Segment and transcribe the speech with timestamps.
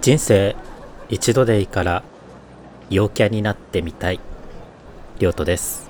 [0.00, 0.56] 人生
[1.10, 2.02] 一度でいいから
[2.88, 4.20] 陽キャになってみたい。
[5.18, 5.89] りょうとです。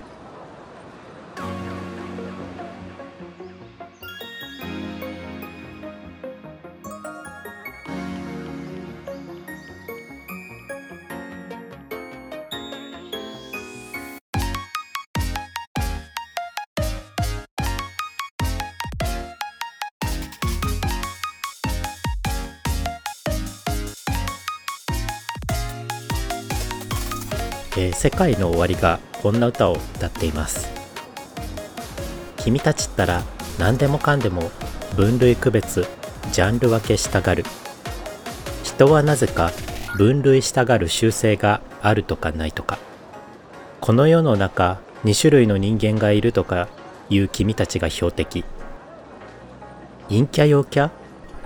[27.77, 30.69] えー、世界の終わりがこんな歌を歌っています。
[32.37, 33.23] 君たちったら
[33.59, 34.51] 何でもかんでも
[34.97, 35.87] 分類区別
[36.33, 37.45] ジャンル分けしたがる。
[38.65, 39.53] 人はなぜか
[39.97, 42.79] 分類したがる習性があるとかないとか。
[43.81, 46.69] この世の中2種類の人間がいるとか
[47.09, 48.45] いう君たちが標的。
[50.09, 50.91] 陰キャ陽キャ？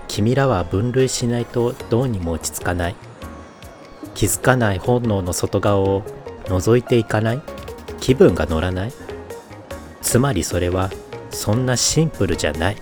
[0.09, 2.95] 君らは分類しないとどうにも落ち着かない。
[4.15, 6.03] 気づかない本能の外側を
[6.45, 7.43] 覗いていかない？
[8.01, 8.93] 気分が乗らない？
[10.03, 10.91] つまりそれは
[11.31, 12.77] そんなシンプルじゃない。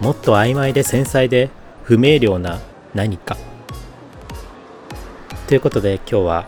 [0.00, 1.48] もっと曖昧で繊細で
[1.84, 2.60] 不明瞭な
[2.94, 3.36] 何か。
[5.46, 6.46] ということで今日は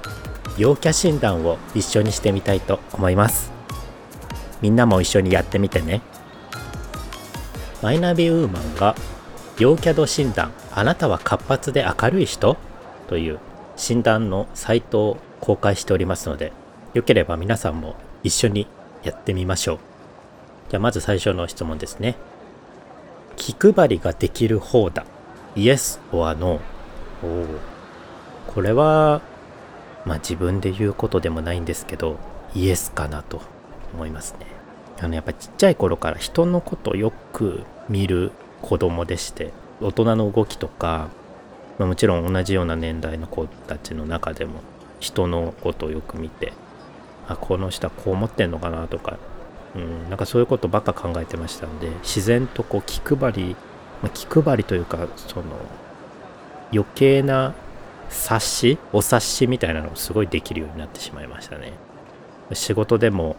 [0.58, 3.53] 陽キャ診断を一緒にしてみたいと思います。
[4.61, 6.01] みんなも一緒にやってみてね。
[7.83, 8.95] マイナビウーマンが
[9.58, 12.56] 陽キャド診断あなたは活発で明るい人？
[13.08, 13.39] という
[13.77, 16.53] 診断のサイトを公開しておりますので、
[16.94, 18.67] よければ皆さんも一緒に
[19.03, 19.78] やってみましょう。
[20.70, 22.17] じゃあまず最初の質問ですね。
[23.36, 25.05] 気配りができる方だ。
[25.56, 26.61] Yes or No?
[27.22, 27.47] お
[28.52, 29.22] これは、
[30.05, 32.19] まあ自分で言うことでもないんですけど、
[32.55, 33.42] イエスかなと
[33.92, 34.47] 思いますね。
[35.00, 38.30] あのやっぱちっちゃい頃から人のことよく見る
[38.62, 41.08] 子供でして、大人の動きとか
[41.78, 44.61] まあ、もちろん同じような年代の子たちの中でも
[45.00, 46.52] 人のことをよく見て
[47.29, 49.18] あこの人はこう思ってんのかなとか、
[49.74, 53.57] うん、なんかそういうことばっか考えてましたんで自然とこう気配り、
[54.02, 55.45] まあ、気配りというかその
[56.73, 57.55] 余計な
[58.08, 61.73] 察しお察しみたいなのをすごいできるようになってしまいましたね。
[62.52, 63.36] 仕事でも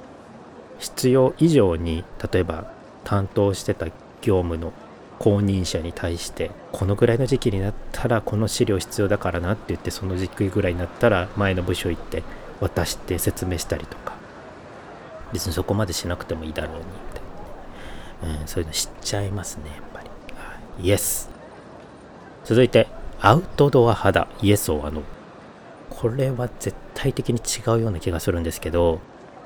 [0.80, 2.72] 必要以上に例えば
[3.04, 3.86] 担当してた
[4.22, 4.74] 業務の
[5.20, 12.24] 公認者に対してこのぐらいの時期になったらこの資料必要だからなって言ってその時期ぐらいになったら前の部署行って
[12.60, 14.16] 渡して説明したりとか。
[15.36, 20.10] 別にそこまでしなくてもいいだろうにみたいな、うん、そういうの知っちゃいますねやっぱり。
[20.88, 21.30] イエス
[22.46, 22.88] 続いて
[23.20, 25.04] アウトドア肌イエスをあの
[25.90, 29.00] これは絶対的に違うような気がするんですけど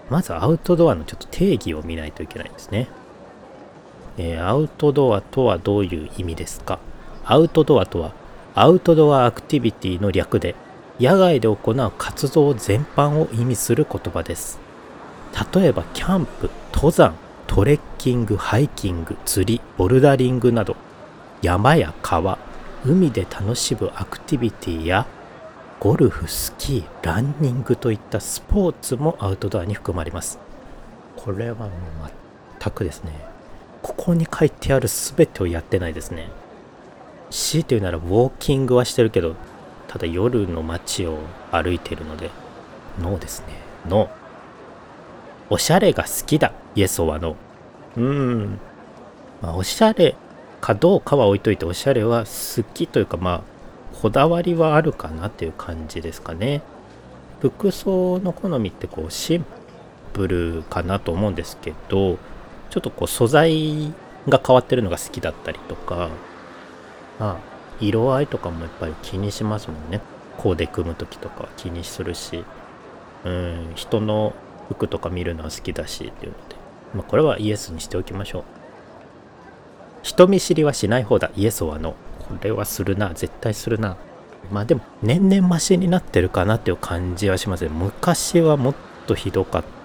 [0.09, 2.87] まずアウトドアのちょっと定義を見ないといけないんですね。
[4.21, 6.79] えー、アウトドアとはどういう意味ですか？
[7.23, 8.13] アウトドアとは
[8.53, 10.55] アウトドアアクティビティの略で
[10.99, 14.59] 野外で行う活動全般を意味する言葉です。
[15.53, 17.15] 例えばキャンプ登山
[17.47, 20.75] トレッキングハイキング釣りボルダリングなど
[21.41, 22.37] 山や川
[22.85, 25.07] 海で楽しむアクティビティや
[25.79, 30.39] ゴルフスキーランニングといったスポーツもアウトドアに含まれます。
[31.15, 31.69] これはもう
[32.59, 33.13] 全くですね。
[33.81, 36.29] ここに書いてある全てをやってないですね。
[37.29, 39.35] 強いて言うならウォーキングはしてるけど、
[39.87, 41.19] ただ夜の街を
[41.51, 42.29] 歩いてるので、
[42.99, 43.47] ノーですね。
[43.87, 44.09] ノー。
[45.51, 46.51] おしゃれが好きだ。
[46.75, 47.35] イエスはノー。
[47.97, 48.59] うーん。
[49.41, 50.15] まあ、おしゃれ
[50.61, 53.41] かどうかは置いといて、おしゃれは好きというか、まあ、
[54.01, 56.61] こだわりはあるかなっていう感じですかね。
[57.41, 59.45] 服装の好みってこうシン
[60.13, 62.17] プルかなと思うんですけど、
[62.69, 63.93] ちょっとこう素材
[64.27, 66.09] が変わってるのが好きだったりとか、
[67.19, 67.37] まあ、
[67.79, 70.01] 色合いとかもやっぱり気にしますもんね。
[70.37, 72.45] コーデ組む時とかは気にするし、
[73.25, 74.33] うん、人の
[74.69, 76.55] 服とか見るのは好きだしっていうので、
[76.93, 78.43] まあ、これはイエスにしておきましょう。
[80.01, 81.31] 人見知りはしない方だ。
[81.35, 83.09] イエスはノこれはするな。
[83.13, 83.97] 絶対するな。
[84.51, 87.69] まあでも、年々マシになってるかなっていう感じはしますね。
[87.69, 88.75] 昔はもっ
[89.07, 89.78] とひどかった。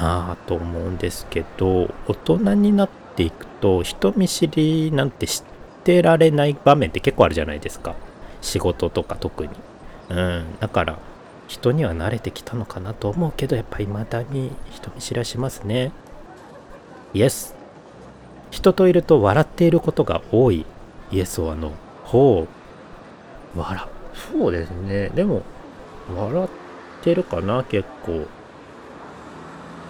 [0.00, 5.42] なあと思うんですけど大人になっていくと人見知りなんて知っ
[5.84, 7.94] てられない場面って結構あるじゃないですか。
[8.40, 9.50] 仕事とか特に。
[10.08, 10.44] うん。
[10.58, 10.98] だから
[11.48, 15.92] 人には慣れてきたのかなと思うけどやっぱ未だに人見知りはしますね。
[17.12, 17.54] イエス
[18.50, 20.64] 人といると笑っていることが多い。
[21.12, 21.72] イエスはノー。
[22.04, 22.46] ほ
[23.54, 23.58] う。
[23.58, 23.84] 笑。
[24.14, 25.10] そうですね。
[25.10, 25.42] でも
[26.16, 26.48] 笑っ
[27.02, 28.26] てるかな結構。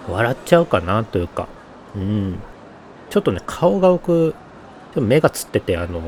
[0.09, 1.49] 笑っちゃうかなというか、
[1.95, 2.39] うん。
[3.11, 4.35] ちょっとね、顔が僕、
[4.97, 6.01] 目がつってて、あの、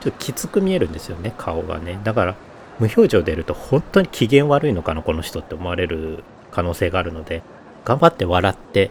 [0.00, 1.98] ちょっときつく見えるんですよね顔がね。
[2.04, 2.36] だから
[2.78, 7.42] 無表情でいると本当に機嫌悪いのかなこの人って思われる可能性があるので。
[7.84, 8.90] 頑張って笑って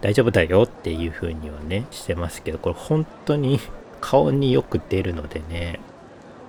[0.00, 3.60] 大丈夫だよっていう風にはねしてますけどこれ本当に
[4.00, 5.78] 顔によく出るのでね。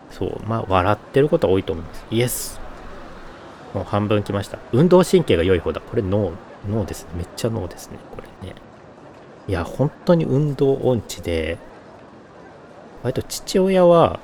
[0.10, 2.06] そうまあ笑ってることは多いと思います。
[2.10, 2.60] イエス。
[3.74, 4.60] もう半分きました。
[4.72, 5.82] 運動神経が良い方だ。
[5.82, 6.32] これ脳
[6.70, 7.10] 脳ですね。
[7.16, 7.98] めっちゃ脳ですね。
[8.12, 8.56] これね。
[9.48, 11.58] いや本当に運動音痴で
[13.04, 14.20] 割と父親は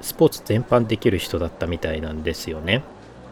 [0.00, 2.82] スポーツ全般できる人だったみたいなんですよね。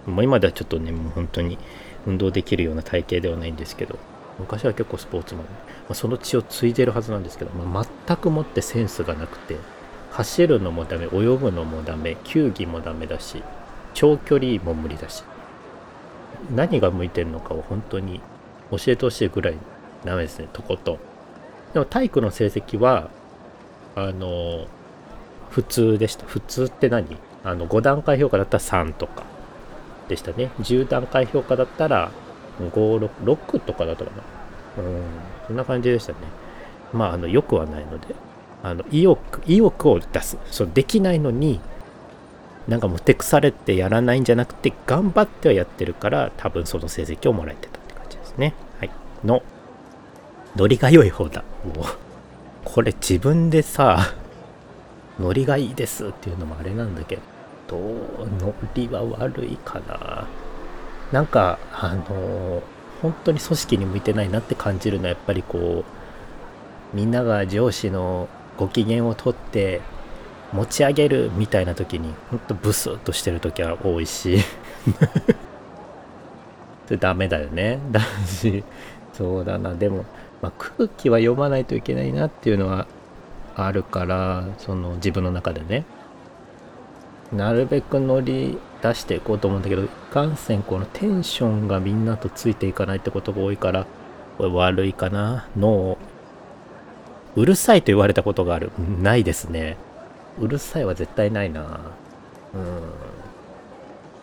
[0.06, 1.58] もう今ではちょっとね、もう本当に
[2.06, 3.98] 運動できるような体型ではないんですけど、
[4.38, 5.48] 昔は結構スポーツマン、ま
[5.90, 9.56] あ、その血を継いでるはずなんですけど、まあ、全くもってセンスがなくて、
[10.12, 13.42] 走るのもダメ、泳ぐのもダメ、球技もダメだし、
[13.94, 15.24] 長距離も無理だし、
[16.54, 18.20] 何が向いてるのかを本当に
[18.70, 19.54] 教えてほしいぐらい
[20.04, 20.98] ダメですね、とことん。
[21.74, 23.10] でも体育の成績は、
[23.94, 24.66] あの、
[25.50, 26.26] 普通でした。
[26.26, 27.16] 普通って何？
[27.44, 29.24] あの、5段階評価だったら3とか
[30.08, 30.50] でしたね。
[30.60, 32.10] 10段階評価だったら
[32.60, 34.22] 5、6、6とかだったかな。
[34.82, 35.02] うん、
[35.46, 36.18] そんな感じでしたね。
[36.92, 38.14] まあ、あの、良くはないので、
[38.62, 40.38] あの、意欲、意欲を出す。
[40.50, 41.60] そう、できないのに、
[42.68, 48.54] なんかもう手腐れてやらないんじゃなくて、頑張ってはやってるから、多分その成績をもらえてたって感じですね。
[48.78, 48.90] はい。
[49.24, 49.42] の、
[50.56, 51.42] ノリが良い方だ。
[51.64, 51.84] もう、
[52.64, 54.14] これ自分でさ、
[55.18, 57.18] ノリがいいですっていうのもあれなんだけ
[57.68, 60.26] ど、ノリは悪いかな。
[61.12, 62.62] なんか、あの、
[63.02, 65.84] 本当に組織に向いてないなって感じるのはやっぱりこ
[66.92, 69.80] う、みんなが上司のご機嫌をとって
[70.52, 74.38] 持ち上げるみたいな時に、ほんとブスッとしてる時は多いし。
[76.98, 77.78] ダメだよね。
[77.92, 78.64] だし、
[79.12, 79.74] そうだな。
[79.74, 80.04] でも、
[80.42, 82.86] まあ、空気は読まないといけないなっていうのは
[83.54, 85.84] あるからその自分の中でね。
[87.32, 93.86] なるべく乗り出していこうと思うんだけどいかんせんこのテンションがみんなとついていかないってことが多いから
[94.36, 95.48] これ悪いかな。
[95.56, 95.98] 脳
[97.36, 98.72] うるさいと言われたことがある。
[99.00, 99.76] ないですね
[100.38, 101.80] うるさいは絶対ないな。
[102.54, 102.82] うん。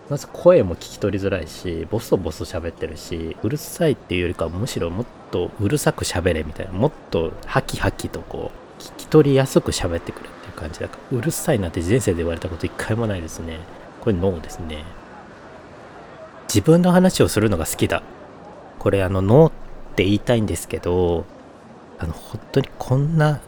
[0.10, 6.72] まず声も聞き取りづらいしボソボソ喋ってるしうるさいっていうよりかはむしろもっとうるさく喋れみたいな。
[6.72, 11.18] もっとハキハキとこう聞き取りやすく喋ってくれっていう感じだから。
[11.18, 13.60] うるさいなって前世で言われたこと一回もないですね。
[14.02, 14.84] これノーですね。
[16.48, 18.02] 自分の話をするのが好きだ。
[18.80, 19.52] これあのノーっ
[19.96, 21.26] て言いたいんですけど
[22.00, 23.42] あの本当にこんな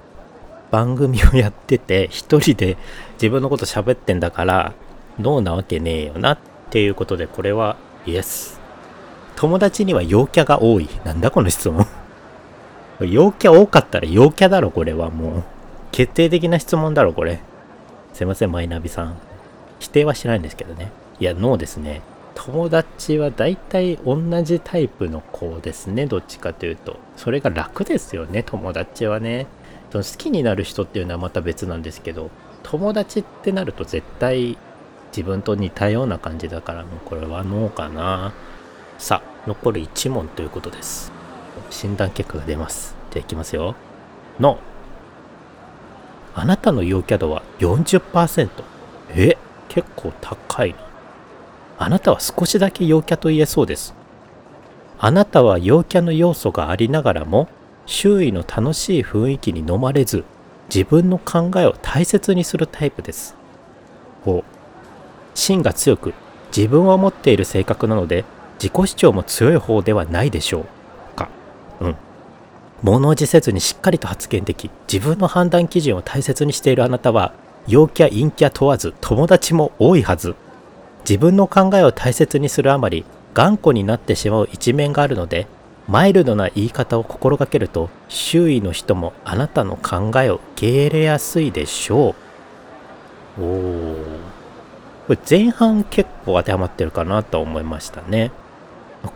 [0.72, 2.78] 番組をやってて一人で
[3.14, 4.74] 自分のこと喋ってんだから
[5.20, 6.40] ノーなわけねえよなっ
[6.70, 8.60] ていうことでこれはイエス
[9.36, 11.86] 友達には陽キャが多いなんだこの質問
[13.02, 15.44] 陽キャ多かったら陽キャだろ、これはもう。
[15.92, 17.40] 決定的な質問だろ、これ。
[18.14, 19.18] すいません、マイナビさん。
[19.80, 20.92] 否定はしないんですけどね。
[21.20, 22.02] いや、ノーですね。
[22.36, 26.98] 友達は大体同じタイプの子ですね、どっちかというと。
[27.16, 29.48] それが楽ですよね、友達はね。
[29.92, 32.30] その好きになる人っていうのはまた別なんですけど、
[32.64, 34.58] 友達ってなると絶対
[35.12, 38.34] 自分と似たような感じだから、もうこれはノーかな。
[38.98, 41.12] さあ、残る1問ということです。
[41.72, 42.96] 診断結果が出ます。
[43.12, 43.76] じゃあいきますよ。
[44.40, 44.60] の、
[46.36, 48.50] あなたの陽キャ度は40%。
[49.10, 50.76] え、結構高い。
[51.78, 53.96] あなたは少しだけ陽キャと言えそうです。
[55.00, 57.48] あなたは陽キャの要素がありながらも、
[57.90, 60.24] 周囲の楽しい雰囲気に飲まれず、
[60.74, 63.36] 自分の考えを大切にするタイプです。
[64.42, 64.44] う。
[65.34, 66.14] 芯が強く、
[66.56, 68.26] 自分を持っている性格なので、
[68.60, 70.68] 自己主張も強い方ではないでしょ
[71.14, 71.30] うか。
[71.82, 71.96] うん。
[72.84, 77.34] 物おじせずにしっかりと発言でき、自分の判断基準を大切にしているあなたは、
[77.68, 80.36] 陽キャ陰キャ問わず友達も多いはず。
[81.10, 83.04] 自分の考えを大切にするあまり、
[83.34, 85.48] 頑固になってしまう一面があるので、
[85.90, 92.16] マイルドな言い方を心がけると、周囲の人もあなたの考えを受け入れやすいでしょ
[93.40, 93.42] う。
[93.42, 93.96] おー。
[95.08, 98.32] これ前半結構当てはまってるかなと思いましたね。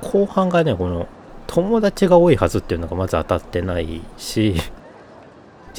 [0.02, 1.08] 後半がね、この
[1.46, 4.56] 友達が多いはずっていうのがまず当たってないし、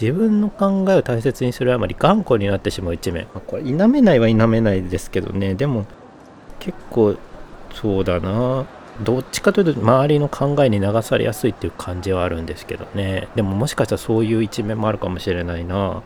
[0.00, 3.26] 自分の考えを大切にするあまり頑固になってしまう一面。
[3.48, 5.56] これ、否めないは否めないですけどね。
[5.56, 5.86] でも、
[6.60, 7.16] 結構、
[7.72, 8.64] そうだな。
[9.00, 13.28] どっちかというと、周りの考えに流されやすいっていう感じはあるんですけどね。
[13.34, 16.02] でも、もしかしたらそういう一面もあるかもしれないな。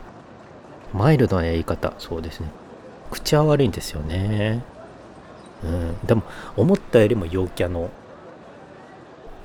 [0.94, 1.92] マイルドなやり方。
[1.98, 2.48] そうですね。
[3.10, 4.62] 口は悪いんですよね。
[5.64, 6.06] うん。
[6.06, 6.22] でも、
[6.56, 7.90] 思ったよりも陽キャの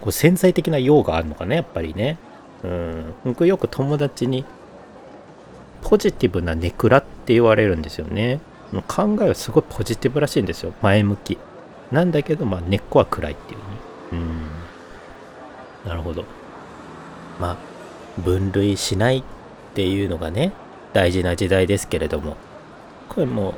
[0.02, 2.18] こう潜在的な用があるのかね、やっぱりね。
[2.64, 3.14] うん。
[3.26, 4.46] 僕よく友達に、
[5.84, 8.40] ポジティブなネクラって言われるんですよね
[8.88, 11.38] 考えはすごいポジティブらしいんですよ前向き
[11.94, 13.66] なんだけどまあ根っこは暗いっていうね。
[14.14, 15.90] うん。
[15.90, 16.26] なるほど。
[17.40, 17.58] まあ
[18.22, 19.24] 分類しないっ
[19.74, 20.54] ていうのがね
[20.92, 22.36] 大事な時代ですけれども。
[23.10, 23.54] これも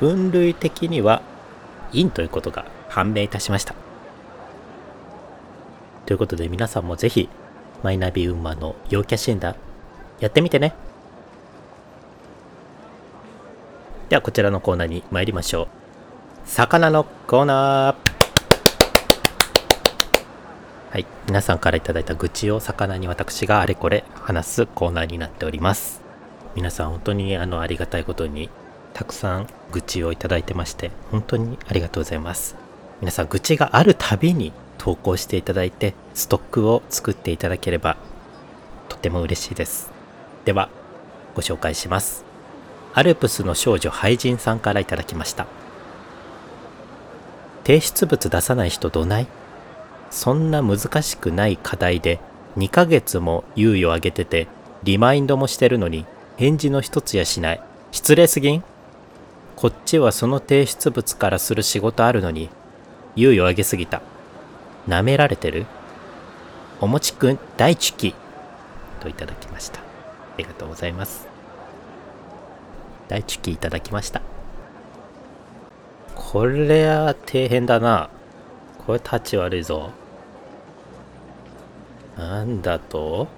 [0.00, 1.20] 分類的には
[1.92, 3.74] 陰ということが判明いたしました。
[6.06, 7.28] ということで皆さんもぜひ
[7.82, 9.56] マイナビウーマンの陽キャ診断
[10.20, 10.74] やってみてね。
[14.08, 15.83] ではこちらのコーナーに参りましょう。
[16.44, 18.12] 魚のコーナー。
[20.90, 21.06] はい。
[21.26, 26.02] 皆さんから頂いた愚痴を魚に私があれこれ話すコーナーになっております。
[26.54, 28.50] 皆さん本当にあのありがたいことに
[28.92, 32.54] たくさん愚痴をいただいてまして本当にありがとうございます。
[33.00, 37.96] 皆さん愚痴があるたびに投稿していただいてストックを作っていただければ
[38.88, 39.90] とても嬉しいです。
[40.44, 40.68] では
[41.34, 42.24] ご紹介します。
[42.92, 45.46] アルプスの少女廃人さんからいただきました。
[47.64, 49.26] 提出物出さない人どない？
[50.10, 52.20] そんな難しくない課題で
[52.56, 54.46] 2ヶ月も猶予あげてて
[54.84, 56.06] リマインドもしてるのに
[56.36, 57.60] 返事の一つやしない。
[57.90, 58.62] 失礼すぎん？
[59.56, 62.50] こっちはその提出物からする仕事あるのに
[63.16, 64.02] 猶予あげすぎた。
[64.86, 65.66] 舐められてる？
[66.80, 68.14] おもちくん大チキ
[69.00, 69.80] といただきました。
[69.80, 69.82] あ
[70.36, 71.26] りがとうございます。
[73.08, 74.20] 大チキいただきました。
[76.14, 78.10] これは底辺だな。
[78.86, 79.90] これ立ち悪いぞ。
[82.16, 83.28] なんだと？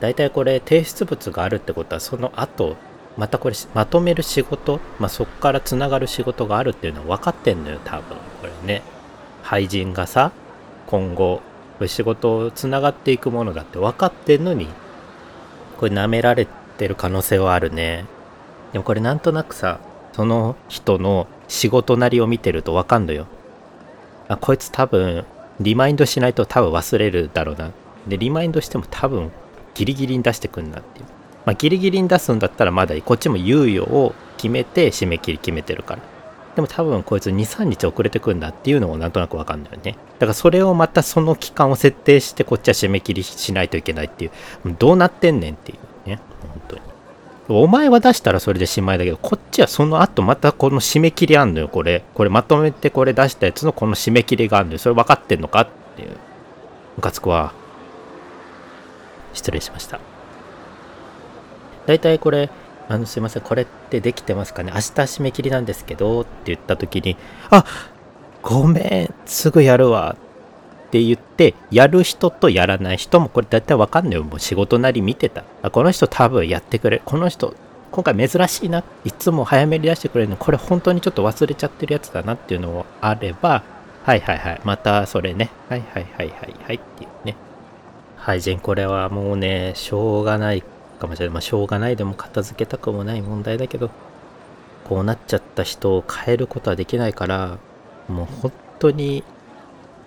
[0.00, 2.76] 大体これ提出物があるってことはその後
[3.16, 8.16] またこれまとめる仕事、まあ、そこからつながる仕事があるっていうのは分かってんのよ多分。
[8.40, 8.82] これね。
[9.42, 10.32] 廃人がさ
[10.86, 11.40] 今後
[11.86, 14.68] 仕事をつながっていくものだって分かってんのに
[15.78, 18.04] これ舐められてる可能性はあるね。
[18.72, 19.80] でもこれなんとなくさ
[20.18, 23.26] その人の仕事なりを見てると分かんのよ
[24.28, 25.24] あこいつ多分
[25.60, 27.72] リマインドしないと多分忘れるだろうな
[28.06, 29.32] でリマインドしても多分
[29.74, 31.06] ギリギリに出してくんなっていう
[31.48, 33.02] まあ、ギリギリに出すんだったらまだいい。
[33.02, 36.02] こっちも猶予を決めて締め切り決めてるから。
[36.56, 39.96] でも多分こいつ2、3日遅れてくんだっていうのもなんとなくわかんないよね。
[40.18, 44.30] だからそれをまたその期間を設定してこっちは締め切りしないといけないっていう。
[44.78, 45.74] どうなってんねんってい
[46.06, 46.20] うね。
[47.48, 52.04] お前は出したらそれでしまいだけど、こっちはその後またこの締め切りあんのよ、これ。
[52.14, 54.78] これまとめてこれ出したやつのこの締め切りがあるのよ。
[54.78, 56.10] それ分かってんのかっていう。
[56.96, 57.54] ムカつくわ。
[59.32, 60.00] 失礼しました。
[61.86, 62.50] 大体これ、
[62.88, 64.72] あの、すいません、これってできてますかね？
[64.74, 67.16] 明日締め切りなんですけど、って言った時に、
[67.50, 67.64] あ
[68.42, 70.16] ごめん、すぐやるわ、
[70.88, 74.24] って言って、やる人とやらない人もこれ大体わかんないよ。
[74.24, 75.44] もう仕事なり見てた。
[75.70, 77.02] この人多分やってくれる。
[77.04, 77.54] この人、
[77.90, 78.82] 今回珍しいな。
[79.04, 80.36] いつも早めに出してくれるの。
[80.36, 83.62] これ本当にちょっと忘れちゃってるやつだなっていうのもあれば、
[84.04, 84.60] はいはいはい。
[84.64, 85.50] またそれね。
[85.68, 87.36] はいはいはいはいはいっていうね。
[88.16, 90.62] はい、ジェンこれはもうね、しょうがない
[90.98, 91.34] かもしれない。
[91.34, 93.90] まあ、しょうがないでも片付けたくもない問題だけど、
[94.88, 97.58] こうなっちゃった人を変えることはできないから、
[98.08, 99.22] もう本当に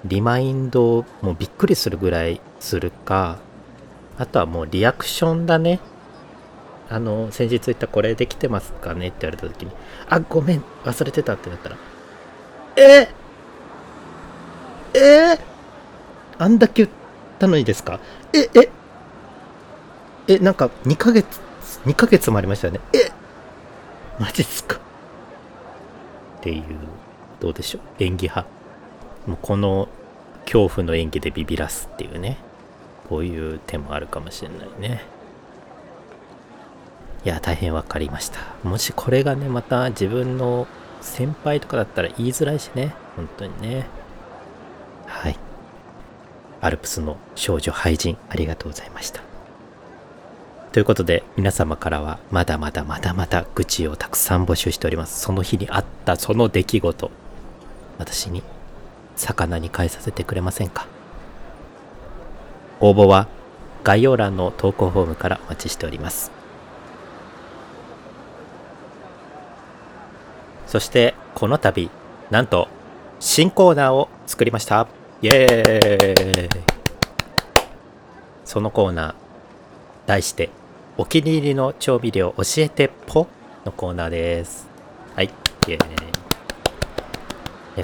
[0.06, 3.38] リマインドをもうびっくりするぐらいするか、
[4.18, 5.80] あとはもうリアクションだね。
[6.90, 9.72] あの、先日言ったこれできてますかねって言われた時に、
[10.10, 11.78] あ、ごめん、忘れてたってなったら、
[12.76, 13.08] え？
[14.94, 15.40] え？
[16.38, 16.98] あんだけ言っ
[17.40, 18.00] たのにですか？
[18.34, 18.70] え、え、
[20.28, 21.40] え、なんか2ヶ月、
[21.86, 22.82] 2ヶ月もありましたよね。
[22.94, 23.12] え？
[24.20, 24.78] マジっすか？
[26.40, 26.64] っていう、
[27.40, 27.82] どうでしょう？
[28.04, 28.61] 演技派。
[29.28, 29.88] もうこの
[30.46, 32.38] 恐怖の演技でビビらすっていうね。
[33.10, 35.04] こういう手もあるかもしれないね。
[37.26, 38.40] いや、大変わかりました。
[38.64, 40.66] もしこれがね、また自分の
[41.02, 42.96] 先輩とかだったら言いづらいしね。
[43.16, 43.86] 本当にね。
[45.06, 45.38] はい。
[46.62, 49.22] アルプスの少女廃人、ありがとうございました。
[50.72, 55.20] ということで皆様からはまだまだまだまだ愚痴をたくさん募集しております。
[55.20, 57.12] その日にあったその出来事、
[57.98, 58.42] 私に
[59.22, 60.88] 魚に返させてくれませんか？
[62.80, 63.28] 応募は
[63.84, 66.32] 概要欄の投稿フォームからお待ちしております。
[70.68, 71.90] そしてこの度
[72.30, 72.68] なんと
[73.20, 74.88] 新コーナーを作りました。
[75.22, 76.50] イエーイ
[78.46, 79.14] そのコーナー
[80.08, 80.50] 題して
[80.98, 83.28] お気に入りの調味料教えてポ
[83.66, 84.68] のコーナーです。
[85.16, 85.26] はい。
[85.68, 86.11] イエーイ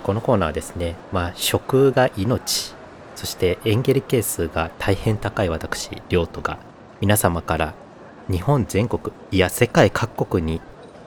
[0.04, 2.74] このコーナーはですね、まあ、食が命、
[3.16, 6.60] そしてエンゲル係数が大変高い私、リョートが
[7.00, 7.74] 皆様から
[8.30, 10.62] 日本全国いや世界各国に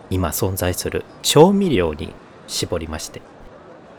[0.09, 2.15] 今存在する調味料に
[2.47, 3.21] 絞りまして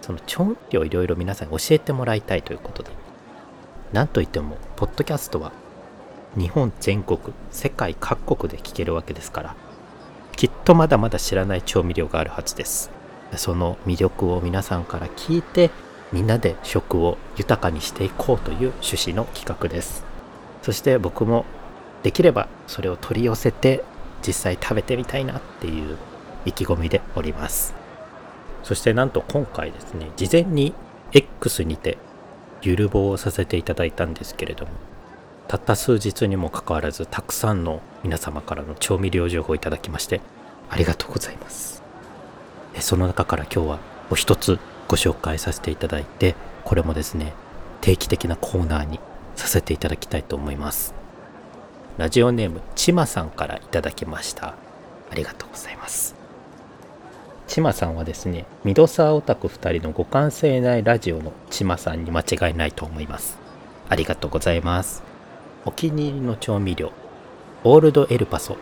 [0.02, 2.90] その調味料いろいろ皆さんに教えてもらいたいということで
[3.94, 5.52] なんといってもポッドキャストは
[6.36, 7.20] 日本全国
[7.52, 9.56] 世界各国で聞けるわけですから
[10.36, 13.01] きっとまだまだ知らない調味料があるはずです。
[13.38, 15.72] その魅力を皆さんから聞いて
[16.12, 20.06] みんなで食を豊かにしていこうという趣旨の企画です。
[20.62, 21.46] そして僕も
[22.04, 23.84] できればそれを取り寄せて
[24.26, 25.98] 実際食べてみたいなっていう
[26.46, 27.74] 意気込みでおります。
[28.64, 30.74] そしてなんと今回ですね事前に
[31.14, 31.98] X にて
[32.62, 34.72] ゆるぼうをさせていただいたんですけれども
[35.48, 40.22] たった数日にもかかわらずたくさんの皆様からの調味料情報をいただきまして
[40.70, 41.81] ありがとうございます。
[42.80, 47.34] その中から今日はお一つご紹介させていただいてこれもですね
[47.82, 49.00] 定期的なコーナーに
[49.36, 50.94] させていただきたいと思います。
[51.98, 54.56] ラジオネームちまさんからいただきました。
[55.10, 56.16] ありがとうございます。
[57.48, 63.38] ちまさんはですねミドサーオタク2人の互換性ないラジオのちまさんに間違いないと思います。
[63.90, 65.04] ありがとうございます。
[65.66, 66.92] お気に入りの調味料
[67.64, 68.58] オールドエルパソ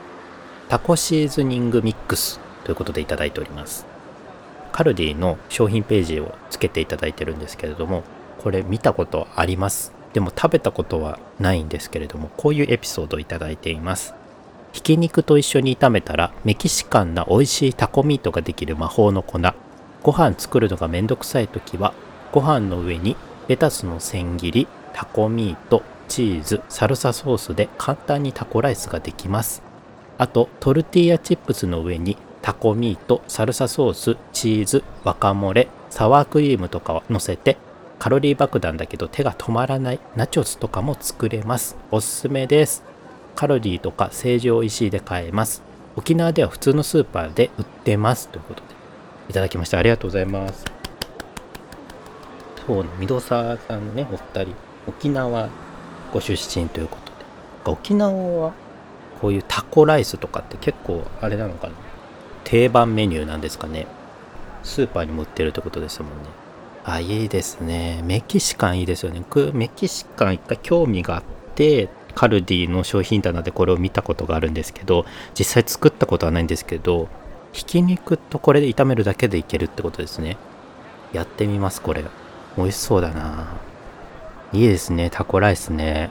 [0.67, 3.88] タコシーズニングミックスということでいただいております。
[4.69, 8.03] カルディの商品ページをつけていただいてるんですけれども
[8.39, 9.91] これ見たことあります。
[10.13, 14.15] でも食べたことはないんですけれどもこういうエピソードをいただいています。
[14.71, 19.39] ひき肉と一緒に炒めたらメキシカンな美味しいタコミートができる魔法の粉。
[20.03, 21.93] ご飯作るのがめんどくさい時は
[22.31, 23.15] ご飯の上に
[23.47, 29.61] レタスの千切りタコミートチーズサルサソースで簡単にタコライスができます。
[30.17, 37.57] あとトルティーヤチップスの上にタコミートサルサソースチーズワカモレサワークリームとかを乗せて
[37.97, 42.83] カロリー爆弾だけど手が止まらないナチョスとかも作れますおすすめです
[43.35, 45.63] カロリーとか成城石井で買えます。
[45.95, 48.27] 沖縄では普通のスーパーで売ってます。
[48.27, 48.67] ということで、
[49.29, 50.65] いただきましてありがとうございます。
[52.67, 54.55] そうね、御堂沢さんね、お二人、
[54.87, 55.47] 沖縄
[56.11, 56.97] ご出身というこ
[57.63, 58.53] とで、沖縄は
[59.21, 61.73] こういうタコライスとかって結構あれなのかな？
[62.43, 63.87] 定番メニューなんですかね
[64.63, 66.29] スーパーにも売ってるってことですもんね。
[66.83, 68.01] あ、いいですね。
[68.03, 69.23] メキシカンいいですよね。
[69.53, 71.23] メキシカン一回興味があっ
[71.55, 75.05] て、カルディの商品棚でこれを見たことがあるんですけど
[75.37, 77.07] 実際作ったことはないんですけど
[77.53, 80.37] ひき肉とこれで炒めるだけでいけるってことですね
[81.13, 82.03] やってみますこれ
[82.57, 83.57] 美味しそうだな
[84.51, 86.09] いいですねタコライスね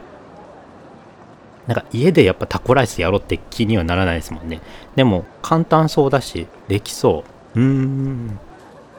[1.68, 4.60] なんか家でやっぱタコライスやろうって気にはならないですもんね
[4.96, 8.40] でも簡単そうだしできそううーん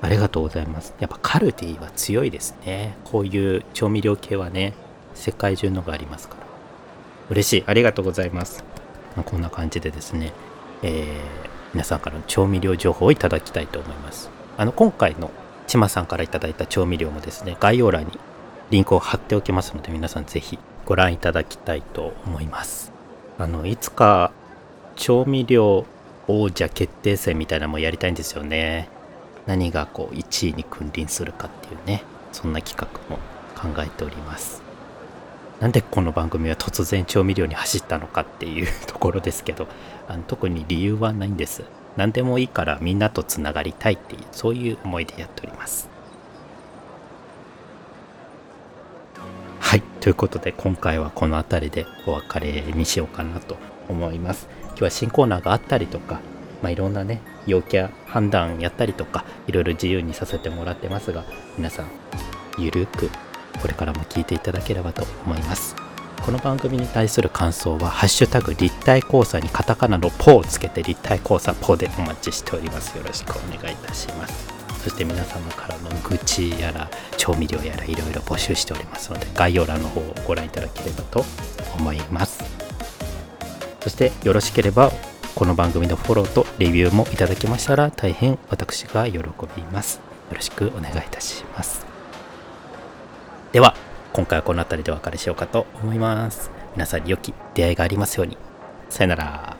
[0.01, 4.73] ありがとうございますやっぱカルディは強いですねこういう調味料系はね
[5.13, 6.49] 世界中のがありますから
[7.29, 7.63] 嬉しい。
[7.67, 8.63] ありがとうございます。
[9.15, 10.33] まあ、こんな感じでですね、
[10.81, 11.15] えー、
[11.73, 14.29] 皆さんからの調味料情報をいただきたいと思います。
[14.57, 15.31] あの、今回の
[15.67, 18.19] ちまさんからいただいた調味料もですね、概要欄に
[18.71, 20.57] リンクを貼っておきますので、皆さんぜひ
[20.89, 22.91] ご覧いただきたいと思います。
[23.37, 24.31] あの、いつか
[24.95, 25.85] 調味料
[26.27, 28.89] 王者決定戦みたいなのもやりたいんですよね。
[29.45, 33.19] 何がこう1位に君臨するかっていうね、そんな企画も
[33.55, 34.63] 考えております。
[35.59, 39.67] なんでこの番組は突然調味料に走ったのかっていう ところですけど
[40.07, 41.65] あの特に理由はないんです
[41.97, 45.89] 何でもいいからみんなとつながりたいっていうそういう思いでやっております
[49.69, 49.83] はい。
[50.01, 53.55] ということで今回はこの辺りでお別れにしようかなと
[53.87, 54.47] 思います。
[54.69, 56.21] 今日は新コーナーがあったりとか
[56.63, 61.23] まあ、いろんなね陽キャ判断やったりとかいろいろ自由にさせてもらってますが
[61.55, 61.87] 皆さん
[62.57, 63.11] ゆるく
[63.61, 65.75] これからも聞いていただければと思います。
[66.25, 72.97] この番組に対する感想は「ハッシュタグ立体交差」にカタカナの「ポ」をつけて立体交差「ポ」でお待ちしております。
[72.97, 74.58] よろしくお願いいたします。
[74.83, 81.25] そして皆様からの愚痴やら調味料やらいろいろ募集しておりますので概要欄の方をご覧いただければと
[81.77, 82.43] 思います
[83.81, 84.91] そしてよろしければ
[85.35, 89.19] この番組のフォローとレビューもいただけましたら大変私が喜
[89.55, 91.89] びますよろしくお願いいたします
[93.51, 93.73] では、
[94.13, 96.51] 今回はこの辺りでお別れしようかと思います。
[96.73, 98.37] 皆さんに良き出会いがありますように。
[98.89, 99.57] さよなら。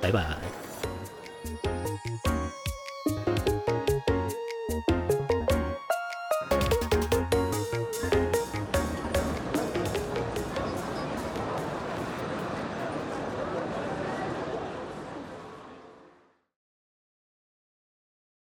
[0.00, 0.47] バイバイ。